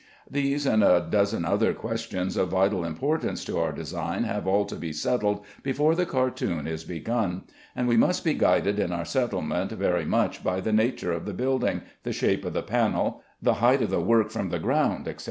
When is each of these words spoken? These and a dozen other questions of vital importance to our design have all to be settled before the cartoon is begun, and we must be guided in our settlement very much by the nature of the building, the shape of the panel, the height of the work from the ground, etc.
These 0.27 0.65
and 0.65 0.83
a 0.83 1.05
dozen 1.07 1.45
other 1.45 1.75
questions 1.75 2.35
of 2.35 2.49
vital 2.49 2.83
importance 2.83 3.45
to 3.45 3.59
our 3.59 3.71
design 3.71 4.23
have 4.23 4.47
all 4.47 4.65
to 4.65 4.75
be 4.75 4.91
settled 4.91 5.45
before 5.61 5.93
the 5.93 6.07
cartoon 6.07 6.65
is 6.65 6.83
begun, 6.83 7.43
and 7.75 7.87
we 7.87 7.97
must 7.97 8.23
be 8.23 8.33
guided 8.33 8.79
in 8.79 8.91
our 8.91 9.05
settlement 9.05 9.73
very 9.73 10.05
much 10.05 10.43
by 10.43 10.59
the 10.59 10.73
nature 10.73 11.11
of 11.11 11.25
the 11.27 11.35
building, 11.35 11.83
the 12.01 12.13
shape 12.13 12.43
of 12.45 12.53
the 12.53 12.63
panel, 12.63 13.21
the 13.43 13.53
height 13.61 13.83
of 13.83 13.91
the 13.91 14.01
work 14.01 14.31
from 14.31 14.49
the 14.49 14.57
ground, 14.57 15.07
etc. 15.07 15.19